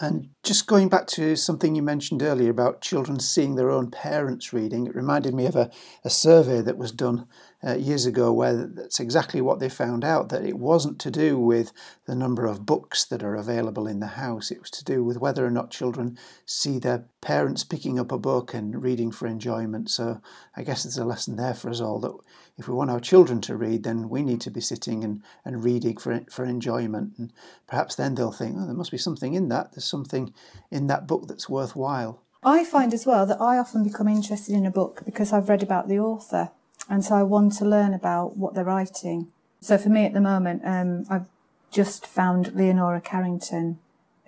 And 0.00 0.28
just 0.44 0.68
going 0.68 0.88
back 0.88 1.08
to 1.08 1.34
something 1.34 1.74
you 1.74 1.82
mentioned 1.82 2.22
earlier 2.22 2.50
about 2.50 2.80
children 2.80 3.18
seeing 3.18 3.56
their 3.56 3.70
own 3.70 3.90
parents 3.90 4.52
reading, 4.52 4.86
it 4.86 4.94
reminded 4.94 5.34
me 5.34 5.46
of 5.46 5.56
a, 5.56 5.70
a 6.04 6.10
survey 6.10 6.60
that 6.60 6.78
was 6.78 6.92
done 6.92 7.26
uh, 7.66 7.74
years 7.74 8.06
ago 8.06 8.32
where 8.32 8.54
that's 8.66 9.00
exactly 9.00 9.40
what 9.40 9.58
they 9.58 9.68
found 9.68 10.04
out 10.04 10.28
that 10.28 10.44
it 10.44 10.58
wasn't 10.58 10.98
to 11.00 11.10
do 11.10 11.38
with 11.38 11.72
the 12.06 12.14
number 12.14 12.46
of 12.46 12.64
books 12.64 13.04
that 13.04 13.22
are 13.22 13.34
available 13.34 13.86
in 13.86 14.00
the 14.00 14.06
house, 14.06 14.50
it 14.50 14.60
was 14.60 14.70
to 14.70 14.84
do 14.84 15.02
with 15.02 15.18
whether 15.18 15.44
or 15.44 15.50
not 15.50 15.70
children 15.70 16.16
see 16.46 16.78
their 16.78 17.04
parents 17.20 17.64
picking 17.64 17.98
up 17.98 18.12
a 18.12 18.18
book 18.18 18.54
and 18.54 18.82
reading 18.82 19.10
for 19.10 19.26
enjoyment. 19.26 19.90
So 19.90 20.20
I 20.56 20.62
guess 20.62 20.84
there's 20.84 20.98
a 20.98 21.04
lesson 21.04 21.36
there 21.36 21.54
for 21.54 21.68
us 21.68 21.80
all 21.80 21.98
that 22.00 22.16
if 22.58 22.68
we 22.68 22.74
want 22.74 22.90
our 22.90 23.00
children 23.00 23.40
to 23.42 23.56
read, 23.56 23.84
then 23.84 24.08
we 24.08 24.22
need 24.22 24.40
to 24.42 24.50
be 24.50 24.60
sitting 24.60 25.04
and, 25.04 25.22
and 25.44 25.64
reading 25.64 25.96
for 25.96 26.20
for 26.30 26.44
enjoyment. 26.44 27.14
And 27.18 27.32
perhaps 27.66 27.94
then 27.94 28.14
they'll 28.14 28.32
think, 28.32 28.56
oh, 28.58 28.66
there 28.66 28.74
must 28.74 28.90
be 28.90 28.98
something 28.98 29.34
in 29.34 29.48
that. 29.48 29.72
There's 29.72 29.84
something 29.84 30.34
in 30.70 30.88
that 30.88 31.06
book 31.06 31.28
that's 31.28 31.48
worthwhile. 31.48 32.22
I 32.42 32.64
find 32.64 32.94
as 32.94 33.04
well 33.06 33.26
that 33.26 33.40
I 33.40 33.58
often 33.58 33.82
become 33.82 34.08
interested 34.08 34.54
in 34.54 34.66
a 34.66 34.70
book 34.70 35.02
because 35.04 35.32
I've 35.32 35.48
read 35.48 35.62
about 35.62 35.88
the 35.88 35.98
author, 35.98 36.50
and 36.88 37.04
so 37.04 37.14
I 37.14 37.22
want 37.22 37.52
to 37.58 37.64
learn 37.64 37.94
about 37.94 38.36
what 38.36 38.54
they're 38.54 38.64
writing. 38.64 39.28
So 39.60 39.76
for 39.78 39.88
me 39.88 40.04
at 40.06 40.12
the 40.14 40.20
moment, 40.20 40.62
um, 40.64 41.04
I've 41.10 41.26
just 41.70 42.06
found 42.06 42.54
Leonora 42.54 43.00
Carrington, 43.00 43.78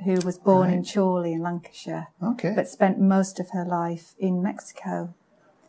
who 0.04 0.14
was 0.24 0.38
born 0.38 0.70
in 0.70 0.84
Chorley 0.84 1.32
in 1.32 1.42
Lancashire, 1.42 2.08
Okay. 2.22 2.52
but 2.54 2.68
spent 2.68 2.98
most 2.98 3.38
of 3.40 3.50
her 3.50 3.64
life 3.64 4.14
in 4.18 4.42
Mexico. 4.42 5.14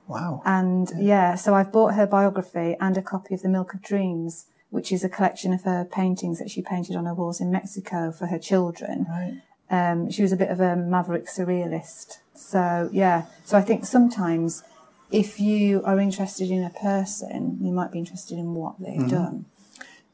wow. 0.08 0.42
And 0.46 0.92
yeah, 0.98 1.36
so 1.36 1.54
I've 1.54 1.72
bought 1.72 1.94
her 1.96 2.06
biography 2.08 2.76
and 2.82 2.98
a 2.98 3.02
copy 3.02 3.34
of 3.36 3.42
The 3.42 3.50
Milk 3.50 3.74
of 3.74 3.82
Dreams, 3.82 4.48
which 4.70 4.92
is 4.92 5.04
a 5.04 5.10
collection 5.10 5.54
of 5.54 5.64
her 5.64 5.86
paintings 5.86 6.40
that 6.40 6.50
she 6.50 6.62
painted 6.62 6.96
on 6.96 7.06
her 7.06 7.14
walls 7.14 7.40
in 7.40 7.52
Mexico 7.52 8.12
for 8.12 8.28
her 8.28 8.40
children. 8.40 9.06
Right. 9.10 9.42
Um, 9.70 10.10
she 10.12 10.22
was 10.22 10.32
a 10.34 10.38
bit 10.38 10.50
of 10.50 10.60
a 10.60 10.76
maverick 10.76 11.28
surrealist. 11.28 12.18
So 12.36 12.90
yeah, 12.92 13.26
so 13.46 13.58
I 13.58 13.62
think 13.62 13.86
sometimes 13.86 14.64
if 15.12 15.40
you 15.40 15.84
are 15.84 16.00
interested 16.00 16.50
in 16.50 16.64
a 16.64 16.70
person, 16.70 17.58
you 17.62 17.72
might 17.72 17.92
be 17.92 18.00
interested 18.00 18.38
in 18.38 18.54
what 18.54 18.80
they've 18.80 19.00
mm-hmm. 19.00 19.08
done. 19.08 19.46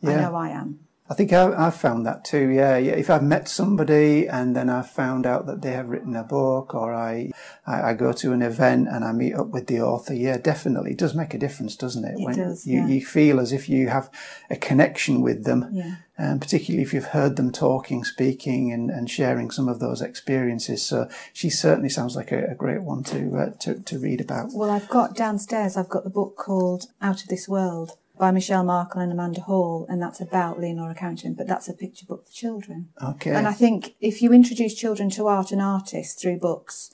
I 0.04 0.16
know 0.16 0.36
I 0.36 0.50
am. 0.50 0.87
I 1.10 1.14
think 1.14 1.32
I, 1.32 1.54
I've 1.68 1.76
found 1.76 2.06
that 2.06 2.26
too. 2.26 2.50
Yeah, 2.50 2.78
yeah. 2.78 2.94
If 2.94 3.10
I've 3.10 3.24
met 3.24 3.48
somebody 3.48 4.28
and 4.28 4.56
then 4.56 4.70
I've 4.70 4.90
found 4.90 5.26
out 5.26 5.46
that 5.46 5.62
they 5.62 5.72
have 5.72 5.90
written 5.90 6.16
a 6.16 6.24
book, 6.24 6.76
or 6.76 6.94
I, 6.94 7.32
I, 7.66 7.90
I 7.90 7.94
go 7.94 8.12
to 8.12 8.34
an 8.34 8.42
event 8.42 8.88
and 8.90 9.06
I 9.06 9.14
meet 9.14 9.34
up 9.34 9.48
with 9.48 9.68
the 9.68 9.80
author, 9.82 10.14
yeah, 10.14 10.38
definitely, 10.38 10.92
it 10.92 10.98
does 10.98 11.16
make 11.16 11.34
a 11.34 11.38
difference, 11.38 11.76
doesn't 11.78 12.04
it? 12.04 12.16
It 12.18 12.36
does, 12.36 12.68
you, 12.68 12.80
yeah. 12.82 12.88
you 12.88 13.06
feel 13.06 13.40
as 13.40 13.54
if 13.54 13.70
you 13.70 13.88
have 13.88 14.10
a 14.50 14.58
connection 14.58 15.22
with 15.22 15.46
them, 15.46 15.70
Yeah. 15.72 15.96
and 16.18 16.42
particularly 16.42 16.84
if 16.84 16.94
you've 16.94 17.06
heard 17.06 17.38
them 17.38 17.52
talking, 17.52 18.04
speaking, 18.04 18.74
and, 18.74 18.90
and 18.90 19.10
sharing 19.10 19.50
some 19.50 19.70
of 19.70 19.80
those 19.80 20.02
experiences. 20.02 20.86
So 20.86 21.10
she 21.32 21.50
certainly 21.50 21.90
sounds 21.90 22.16
like 22.18 22.34
a, 22.34 22.52
a 22.52 22.56
great 22.56 22.82
one 22.82 23.04
to, 23.04 23.38
uh, 23.38 23.50
to 23.62 23.80
to 23.80 23.98
read 24.00 24.20
about. 24.20 24.50
Well, 24.54 24.70
I've 24.70 24.90
got 24.90 25.16
downstairs, 25.16 25.78
I've 25.78 25.90
got 25.90 26.04
the 26.04 26.10
book 26.10 26.36
called 26.36 26.88
Out 27.02 27.22
of 27.24 27.30
This 27.30 27.48
World 27.48 27.92
by 28.18 28.32
Michelle 28.32 28.64
Markel 28.64 29.02
and 29.02 29.12
Amanda 29.12 29.42
Hall, 29.42 29.86
and 29.90 30.02
that's 30.02 30.22
about 30.22 30.60
Leonora 30.60 30.96
Carrington, 30.96 31.34
but 31.34 31.48
that's 31.48 31.68
a 31.68 31.74
picture 31.74 32.06
book 32.06 32.26
for 32.26 32.32
children. 32.32 32.90
Okay. 33.02 33.32
And 33.32 33.48
I 33.48 33.54
think 33.54 33.96
if 34.02 34.22
you 34.22 34.34
introduce 34.34 34.74
children 34.74 35.10
to 35.12 35.28
art 35.28 35.52
and 35.52 35.62
artists 35.62 36.22
through 36.22 36.40
books, 36.40 36.94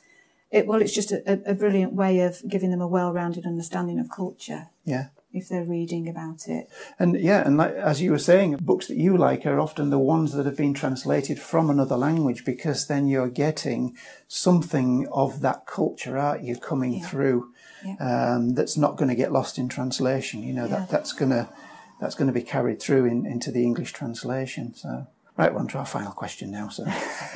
it 0.52 0.68
well, 0.68 0.82
it's 0.82 0.94
just 0.94 1.12
a, 1.12 1.42
a, 1.50 1.56
brilliant 1.56 1.94
way 1.94 2.20
of 2.20 2.48
giving 2.48 2.70
them 2.70 2.80
a 2.82 2.88
well-rounded 2.88 3.46
understanding 3.46 4.00
of 4.00 4.12
culture 4.12 4.68
yeah. 4.86 5.08
if 5.32 5.50
they're 5.50 5.64
reading 5.64 6.08
about 6.08 6.48
it. 6.48 6.68
And 7.00 7.20
yeah, 7.20 7.46
and 7.46 7.58
like, 7.58 7.74
as 7.74 8.02
you 8.02 8.12
were 8.12 8.20
saying, 8.20 8.58
books 8.62 8.88
that 8.88 8.98
you 8.98 9.18
like 9.18 9.48
are 9.48 9.60
often 9.60 9.90
the 9.90 9.98
ones 9.98 10.34
that 10.34 10.46
have 10.46 10.56
been 10.56 10.76
translated 10.76 11.40
from 11.40 11.72
another 11.72 11.98
language 11.98 12.46
because 12.46 12.86
then 12.86 13.08
you're 13.08 13.30
getting 13.30 13.98
something 14.28 15.08
of 15.12 15.42
that 15.42 15.66
culture, 15.66 16.20
aren't 16.20 16.44
you, 16.44 16.56
coming 16.56 17.02
through 17.02 17.53
um, 18.00 18.56
that's 18.56 18.78
not 18.78 18.98
going 18.98 19.10
to 19.10 19.16
get 19.16 19.32
lost 19.32 19.58
in 19.58 19.68
translation. 19.70 20.44
You 20.44 20.54
know, 20.54 20.66
Yeah. 20.66 20.80
that, 20.80 20.90
that's 20.90 21.14
going 21.14 21.32
to 21.32 21.50
that's 22.00 22.16
going 22.16 22.28
to 22.28 22.34
be 22.34 22.42
carried 22.42 22.82
through 22.82 23.06
in, 23.06 23.26
into 23.26 23.52
the 23.52 23.64
English 23.64 23.94
translation. 23.94 24.74
So, 24.76 25.08
right, 25.38 25.54
we're 25.54 25.60
on 25.60 25.68
to 25.70 25.78
our 25.78 25.86
final 25.86 26.12
question 26.12 26.52
now. 26.52 26.68
So, 26.70 26.86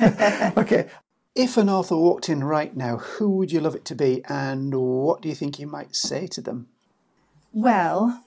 okay. 0.56 0.88
If 1.34 1.56
an 1.56 1.68
author 1.70 1.96
walked 1.96 2.28
in 2.28 2.42
right 2.44 2.76
now, 2.76 2.96
who 2.98 3.30
would 3.36 3.52
you 3.52 3.60
love 3.60 3.76
it 3.76 3.84
to 3.86 3.94
be, 3.94 4.22
and 4.28 4.74
what 4.74 5.22
do 5.22 5.28
you 5.28 5.34
think 5.34 5.58
you 5.58 5.66
might 5.68 5.94
say 5.94 6.26
to 6.26 6.40
them? 6.40 6.66
Well, 7.52 8.24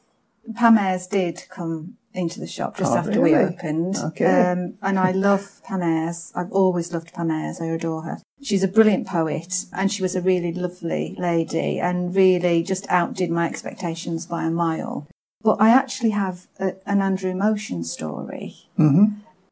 Pam 0.55 0.77
Ayres 0.77 1.07
did 1.07 1.43
come 1.50 1.98
into 2.13 2.39
the 2.39 2.48
shop 2.48 2.77
just 2.77 2.91
Oh, 2.91 2.98
after 2.98 3.21
we 3.21 3.36
opened. 3.36 3.95
Okay. 3.95 4.25
Um, 4.51 4.74
and 4.81 5.00
I 5.00 5.12
love 5.12 5.62
Pam 5.63 5.81
Ayres. 5.81 6.31
I've 6.36 6.51
always 6.51 6.91
loved 6.93 7.13
Pam 7.13 7.31
Ayres. 7.31 7.62
I 7.62 7.65
adore 7.67 8.03
her. 8.03 8.17
She's 8.41 8.63
a 8.63 8.67
brilliant 8.67 9.07
poet 9.07 9.65
and 9.71 9.91
she 9.91 10.01
was 10.01 10.15
a 10.15 10.21
really 10.21 10.51
lovely 10.51 11.15
lady 11.17 11.79
and 11.79 12.13
really 12.15 12.63
just 12.63 12.86
outdid 12.89 13.29
my 13.31 13.48
expectations 13.48 14.25
by 14.25 14.43
a 14.43 14.50
mile. 14.51 15.07
But 15.43 15.62
I 15.62 15.69
actually 15.69 16.12
have 16.12 16.48
a, 16.60 16.74
an 16.86 17.01
Andrew 17.01 17.33
Motion 17.33 17.83
story. 17.83 18.55
Mm-hmm. 18.77 19.05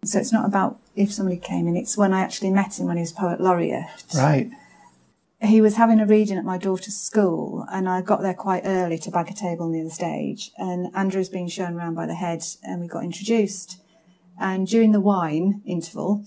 So 0.05 0.19
it's 0.19 0.33
not 0.33 0.45
about 0.45 0.79
if 0.95 1.11
somebody 1.13 1.37
came 1.37 1.67
in, 1.67 1.75
it's 1.75 1.97
when 1.97 2.13
I 2.13 2.21
actually 2.21 2.51
met 2.51 2.79
him 2.79 2.87
when 2.87 2.97
he 2.97 3.01
was 3.01 3.11
poet 3.11 3.39
laureate 3.39 3.85
Right. 4.15 4.49
He 5.41 5.61
was 5.61 5.75
having 5.75 6.01
a 6.01 6.05
reading 6.05 6.37
at 6.37 6.43
my 6.43 6.57
daughter's 6.57 6.97
school 6.97 7.65
and 7.71 7.87
I 7.87 8.01
got 8.01 8.21
there 8.21 8.33
quite 8.33 8.63
early 8.65 8.97
to 8.99 9.11
bag 9.11 9.31
a 9.31 9.33
table 9.33 9.69
near 9.69 9.85
the 9.85 9.89
stage 9.89 10.51
and 10.57 10.93
Andrew's 10.93 11.29
being 11.29 11.47
shown 11.47 11.75
around 11.75 11.95
by 11.95 12.05
the 12.05 12.15
head 12.15 12.43
and 12.63 12.81
we 12.81 12.87
got 12.87 13.03
introduced. 13.03 13.81
And 14.37 14.67
during 14.67 14.91
the 14.91 14.99
wine 14.99 15.61
interval, 15.65 16.25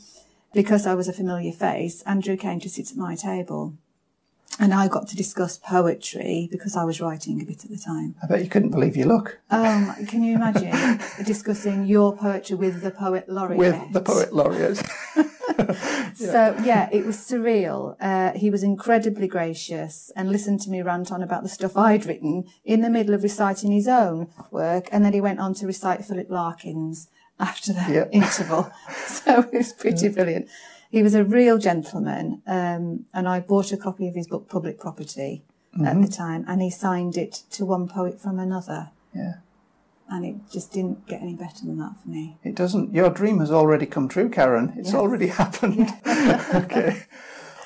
because 0.55 0.87
I 0.87 0.95
was 0.95 1.09
a 1.09 1.13
familiar 1.13 1.53
face, 1.53 2.03
Andrew 2.03 2.37
came 2.37 2.61
to 2.61 2.69
sit 2.69 2.91
at 2.91 2.97
my 2.97 3.15
table 3.15 3.77
and 4.61 4.73
I 4.75 4.87
got 4.89 5.09
to 5.09 5.17
discuss 5.17 5.59
poetry 5.59 6.49
because 6.51 6.77
I 6.77 6.85
was 6.85 7.01
writing 7.01 7.41
a 7.41 7.45
bit 7.45 7.65
at 7.65 7.71
the 7.71 7.79
time. 7.79 8.15
I 8.23 8.27
bet 8.27 8.43
you 8.45 8.51
couldn't 8.51 8.71
believe 8.71 8.97
your 8.97 9.07
luck. 9.09 9.39
Um, 9.51 9.95
can 10.07 10.23
you 10.23 10.35
imagine 10.37 11.01
discussing 11.25 11.87
your 11.87 12.17
poetry 12.17 12.57
with 12.57 12.83
the 12.83 12.91
poet 12.91 13.29
laureate? 13.29 13.59
with 13.59 13.93
the 13.93 14.01
poet 14.01 14.33
laureate. 14.33 14.83
So 16.15 16.55
yeah, 16.63 16.89
it 16.93 17.05
was 17.07 17.17
surreal. 17.17 17.97
Uh, 18.01 18.33
he 18.33 18.51
was 18.51 18.63
incredibly 18.63 19.27
gracious 19.27 20.11
and 20.15 20.31
listened 20.31 20.61
to 20.63 20.71
me 20.71 20.83
rant 20.83 21.11
on 21.11 21.23
about 21.23 21.43
the 21.43 21.49
stuff 21.49 21.77
I'd 21.77 22.07
written 22.07 22.45
in 22.65 22.81
the 22.83 22.91
middle 22.91 23.15
of 23.15 23.23
reciting 23.23 23.73
his 23.73 23.89
own 23.89 24.29
work, 24.51 24.89
and 24.93 25.05
then 25.05 25.13
he 25.15 25.21
went 25.21 25.41
on 25.41 25.55
to 25.55 25.67
recite 25.67 26.05
Philip 26.05 26.29
Larkin's 26.31 27.09
after 27.41 27.73
the 27.73 27.81
Yeah. 27.93 28.05
interval. 28.13 28.71
So 29.07 29.41
it 29.41 29.53
was 29.53 29.73
pretty 29.73 30.09
brilliant. 30.09 30.49
He 30.93 31.03
was 31.03 31.15
a 31.15 31.25
real 31.25 31.57
gentleman, 31.57 32.43
um, 32.47 33.07
and 33.15 33.27
I 33.27 33.41
bought 33.41 33.73
a 33.73 33.79
copy 33.79 34.07
of 34.09 34.15
his 34.15 34.29
book 34.29 34.47
Public 34.49 34.79
Property 34.79 35.43
at 35.83 36.03
the 36.03 36.07
time, 36.07 36.45
and 36.47 36.61
he 36.61 36.69
signed 36.69 37.17
it 37.17 37.33
to 37.53 37.65
one 37.65 37.89
poet 37.89 38.21
from 38.21 38.39
another, 38.39 38.91
yeah, 39.15 39.37
and 40.11 40.23
it 40.27 40.35
just 40.53 40.71
didn't 40.71 41.07
get 41.07 41.23
any 41.23 41.35
better 41.35 41.65
than 41.65 41.79
that 41.79 41.95
for 42.03 42.11
me. 42.11 42.37
it 42.45 42.55
doesn't. 42.55 42.93
Your 42.93 43.09
dream 43.09 43.39
has 43.41 43.51
already 43.51 43.87
come 43.87 44.07
true, 44.07 44.29
Karen. 44.29 44.75
It's 44.77 44.89
Yes. 44.93 44.95
already 44.95 45.27
happened. 45.43 45.89
okay. 46.07 47.05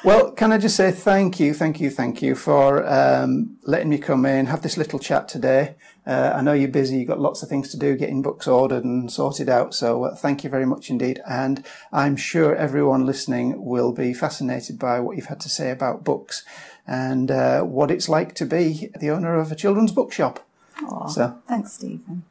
Well, 0.06 0.30
can 0.30 0.52
I 0.52 0.58
just 0.58 0.76
say 0.76 0.92
thank 0.92 1.40
you, 1.40 1.52
thank 1.52 1.80
you, 1.80 1.90
thank 1.90 2.22
you 2.22 2.36
for 2.36 2.86
um, 2.86 3.56
letting 3.64 3.88
me 3.88 3.98
come 3.98 4.24
in, 4.24 4.46
have 4.46 4.62
this 4.62 4.76
little 4.76 5.00
chat 5.00 5.26
today. 5.26 5.74
Uh, 6.06 6.32
I 6.32 6.42
know 6.42 6.52
you're 6.52 6.68
busy, 6.68 6.98
you've 6.98 7.08
got 7.08 7.18
lots 7.18 7.42
of 7.42 7.48
things 7.48 7.72
to 7.72 7.76
do, 7.76 7.96
getting 7.96 8.22
books 8.22 8.46
ordered 8.46 8.84
and 8.84 9.10
sorted 9.10 9.48
out. 9.48 9.74
So 9.74 10.04
uh, 10.04 10.14
thank 10.14 10.44
you 10.44 10.48
very 10.48 10.64
much 10.64 10.90
indeed. 10.90 11.20
And 11.28 11.66
I'm 11.92 12.14
sure 12.14 12.54
everyone 12.54 13.04
listening 13.04 13.64
will 13.64 13.90
be 13.90 14.14
fascinated 14.14 14.78
by 14.78 15.00
what 15.00 15.16
you've 15.16 15.26
had 15.26 15.40
to 15.40 15.48
say 15.48 15.72
about 15.72 16.04
books 16.04 16.44
and 16.86 17.28
uh, 17.32 17.62
what 17.62 17.90
it's 17.90 18.08
like 18.08 18.36
to 18.36 18.46
be 18.46 18.90
the 19.00 19.10
owner 19.10 19.34
of 19.34 19.50
a 19.50 19.56
children's 19.56 19.90
bookshop. 19.90 20.46
Aw, 20.84 21.08
So 21.08 21.36
thanks, 21.48 21.72
Stephen. 21.72 22.22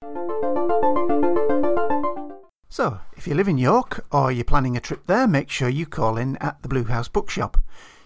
So, 2.75 2.99
if 3.15 3.25
you 3.25 3.35
live 3.35 3.47
in 3.47 3.57
York 3.57 4.05
or 4.11 4.33
you're 4.33 4.43
planning 4.43 4.75
a 4.75 4.81
trip 4.81 5.07
there, 5.07 5.29
make 5.29 5.49
sure 5.49 5.69
you 5.69 5.85
call 5.85 6.17
in 6.17 6.35
at 6.41 6.61
the 6.61 6.67
Blue 6.67 6.83
House 6.83 7.07
Bookshop. 7.07 7.55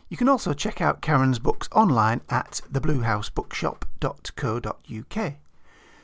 You 0.09 0.15
can 0.15 0.29
also 0.29 0.53
check 0.53 0.79
out 0.79 1.01
Karen's 1.01 1.39
books 1.39 1.67
online 1.71 2.21
at 2.29 2.61
thebluehousebookshop.co.uk. 2.71 5.33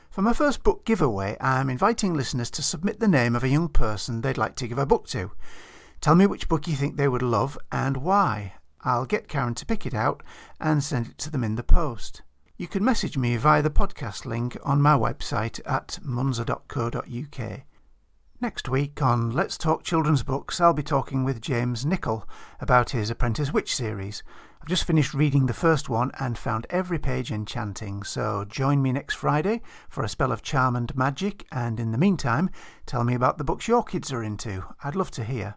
For 0.10 0.22
my 0.24 0.34
first 0.34 0.64
book 0.64 0.84
giveaway, 0.84 1.38
I'm 1.40 1.70
inviting 1.70 2.16
listeners 2.16 2.50
to 2.50 2.64
submit 2.64 3.00
the 3.00 3.08
name 3.08 3.36
of 3.36 3.44
a 3.44 3.50
young 3.50 3.70
person 3.70 4.22
they'd 4.22 4.36
like 4.36 4.56
to 4.56 4.68
give 4.68 4.80
a 4.80 4.86
book 4.88 5.06
to. 5.10 5.30
Tell 6.02 6.16
me 6.16 6.26
which 6.26 6.50
book 6.50 6.68
you 6.68 6.76
think 6.76 6.98
they 6.98 7.08
would 7.08 7.22
love 7.22 7.60
and 7.72 7.98
why. 7.98 8.54
I'll 8.82 9.06
get 9.06 9.28
Karen 9.28 9.54
to 9.54 9.66
pick 9.68 9.86
it 9.86 9.94
out 9.94 10.24
and 10.60 10.84
send 10.84 11.06
it 11.06 11.20
to 11.20 11.30
them 11.30 11.44
in 11.44 11.56
the 11.56 11.62
post. 11.62 12.24
You 12.58 12.68
can 12.68 12.84
message 12.84 13.16
me 13.16 13.38
via 13.38 13.62
the 13.62 13.70
podcast 13.70 14.26
link 14.26 14.58
on 14.64 14.82
my 14.82 14.98
website 14.98 15.60
at 15.68 16.00
munza.co.uk. 16.02 17.62
Next 18.42 18.68
week 18.68 19.02
on 19.02 19.32
Let's 19.32 19.58
Talk 19.58 19.84
Children's 19.84 20.22
Books, 20.22 20.60
I'll 20.60 20.74
be 20.74 20.84
talking 20.84 21.24
with 21.24 21.40
James 21.40 21.86
Nicol 21.86 22.28
about 22.60 22.90
his 22.90 23.10
Apprentice 23.10 23.54
Witch 23.54 23.74
series. 23.74 24.24
I've 24.62 24.68
just 24.68 24.84
finished 24.84 25.14
reading 25.14 25.46
the 25.46 25.54
first 25.54 25.88
one 25.88 26.12
and 26.20 26.38
found 26.38 26.68
every 26.70 27.00
page 27.00 27.32
enchanting, 27.32 28.04
so 28.04 28.44
join 28.44 28.82
me 28.82 28.92
next 28.92 29.16
Friday 29.16 29.62
for 29.88 30.04
a 30.04 30.10
spell 30.10 30.34
of 30.34 30.42
charm 30.42 30.76
and 30.76 30.94
magic, 30.98 31.46
and 31.50 31.80
in 31.80 31.94
the 31.94 31.98
meantime, 31.98 32.50
tell 32.86 33.06
me 33.06 33.16
about 33.16 33.38
the 33.38 33.46
books 33.46 33.70
your 33.70 33.84
kids 33.84 34.12
are 34.12 34.22
into. 34.24 34.66
I'd 34.84 34.98
love 34.98 35.12
to 35.12 35.24
hear. 35.24 35.56